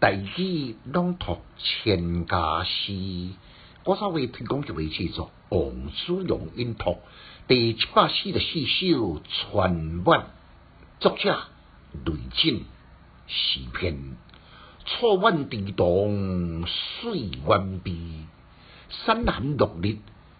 [0.00, 3.30] 大器朗读千家诗，
[3.82, 6.98] 我稍微提供一位叫做王子荣音读
[7.48, 10.22] 第七百四十四首传闻，
[11.00, 11.48] 作者
[12.04, 12.60] 雷震
[13.26, 14.16] 诗篇。
[14.86, 17.96] 错晚地动水弯悲，
[18.88, 19.96] 山寒落日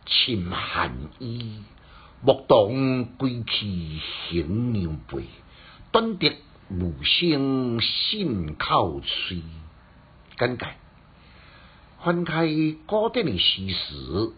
[0.06, 1.64] 侵寒衣。
[2.22, 3.98] 牧童归去
[4.30, 5.25] 行牛背，
[5.90, 6.36] 短笛
[6.70, 9.42] 无声信口吹。
[10.38, 10.66] 简介：
[12.04, 12.46] 翻开
[12.86, 14.34] 古典的诗词，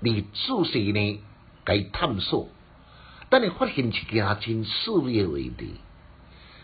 [0.00, 1.20] 你仔细呢
[1.64, 2.48] 该探索，
[3.28, 5.74] 等你发现一件真趣味的话题。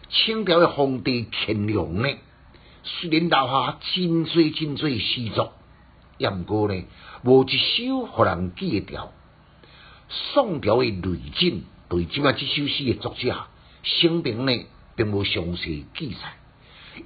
[0.08, 2.08] 清朝的皇帝乾隆呢，
[2.82, 5.52] 虽然留下真多真多诗作，
[6.16, 6.84] 也毋过呢，
[7.22, 9.12] 无一首互人记得牢。
[10.08, 13.46] 宋朝的雷震对即摆即首诗的作者
[13.82, 16.32] 姓名呢，并无详细记载。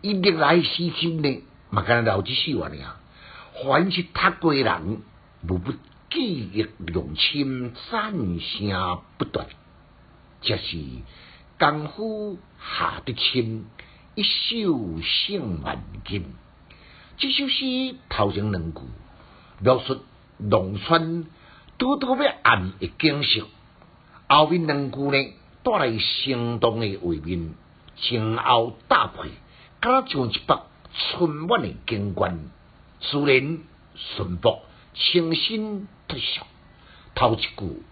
[0.00, 3.00] 伊历来诗经呢，嘛敢若留即首安尼啊。
[3.62, 5.02] 凡是读过人，
[5.48, 5.73] 无不
[6.10, 9.46] 记忆良深，赞声不断。
[10.40, 10.78] 这是
[11.59, 13.65] 功夫下得深，
[14.15, 16.24] 一首胜万金。
[17.18, 18.80] 即首诗头前两句
[19.59, 20.00] 描述
[20.38, 21.26] 农村。
[21.78, 23.46] 拄拄要暗的景色，
[24.28, 27.54] 后面两句呢带来生动的画面，
[28.01, 29.30] 前后搭配，
[29.80, 30.60] 敢若像一幅
[30.93, 32.38] 春晚的景观，
[33.01, 33.59] 自然
[34.16, 34.60] 淳朴，
[34.95, 36.45] 清新脱俗。
[37.15, 37.82] 头一句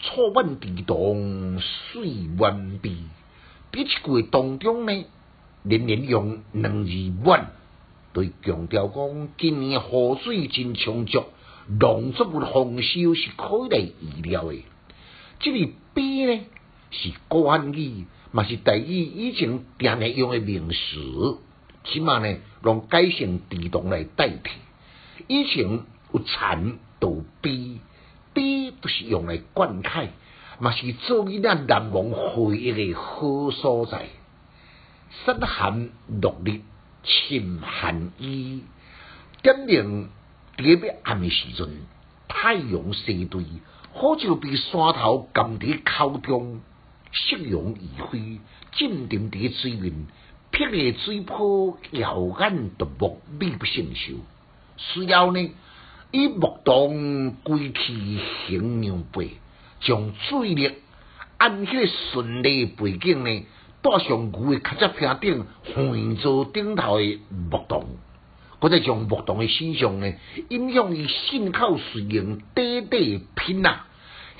[0.00, 2.96] 错晚地动水弯悲，
[3.72, 5.04] 第一句当中呢，
[5.62, 6.90] 连连用两字
[7.24, 7.52] 晚，
[8.12, 11.24] 对强调讲今年河水真充足。
[11.66, 14.62] 农作物丰收是可以预料的，
[15.40, 16.44] 这个悲呢
[16.90, 18.04] 是古汉语，
[18.34, 21.38] 嘛是第一以前定常用的名词，
[21.84, 24.50] 起码呢用改成地动来代替。
[25.28, 27.78] 以前有惨有悲，
[28.32, 30.08] 悲都是用来灌溉，
[30.58, 34.08] 嘛是做伊那难忘回忆的好所在。
[35.24, 36.60] 山寒落日
[37.04, 38.64] 侵寒衣，
[39.42, 40.10] 点明。
[40.56, 41.68] 特别暗的时阵，
[42.28, 43.44] 太阳西对，
[43.92, 46.60] 好像被山头含伫口中，
[47.14, 48.40] 夕阳已飞，
[48.72, 50.06] 浸沉伫水面，
[50.50, 54.14] 碧的水波耀眼夺目，美不胜收。
[54.76, 55.52] 需要呢，
[56.10, 59.30] 以木动归去行牛背，
[59.80, 60.72] 将水力
[61.38, 63.46] 按迄个顺利背景呢，
[63.80, 67.86] 带上牛的脚趾片顶，横坐顶头的木动。
[68.60, 70.12] 我在将木动的形象呢，
[70.48, 73.86] 影响于信口水用短短拼啊，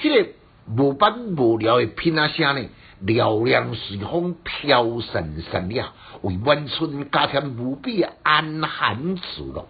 [0.01, 0.31] 迄个
[0.67, 2.69] 无板无聊的拼啊声呢，
[3.05, 5.93] 嘹亮随风飘散散了，
[6.23, 9.69] 为晚春加添无比安寒自乐。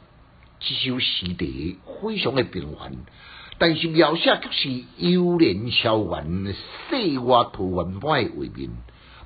[0.60, 2.92] 这首诗题非常的平凡，
[3.58, 8.70] 但是描写却是悠然超远、世外桃源般的画面。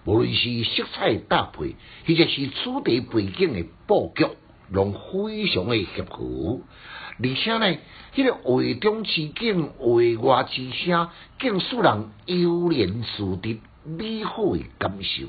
[0.05, 1.77] 无论是色彩搭配，
[2.07, 4.27] 或者是主题背景的布局。
[4.71, 6.61] 拢非常的协和，
[7.21, 7.79] 而且呢，
[8.15, 11.09] 迄个画中之景、画外之声，
[11.39, 15.27] 更使人悠然自得、美好的感受。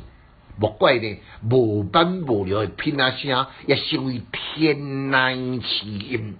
[0.60, 1.18] 莫怪呢，
[1.50, 6.38] 无板无聊的拼啊声，也成为天籁之音。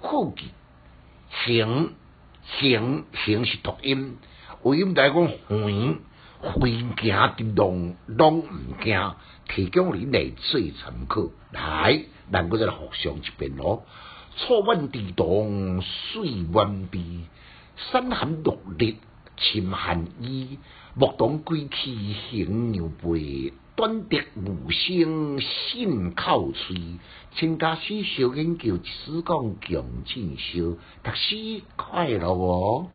[0.00, 0.46] 好记，
[1.44, 1.94] 行
[2.60, 4.16] 行行是读音，
[4.62, 5.96] 为音来讲，回
[6.40, 9.14] 回行的拢拢毋惊，
[9.48, 11.22] 提供你来做参考。
[11.52, 12.04] 来。
[12.30, 13.86] 咱搁再互相一遍咯。
[14.38, 17.00] 初温地动水弯悲，
[17.76, 18.94] 身寒落日
[19.36, 20.58] 侵寒衣。
[20.94, 26.76] 莫当归去行牛背，短笛无声信口吹。
[27.34, 32.86] 请家师小研究，只讲强进修，读书快乐哦。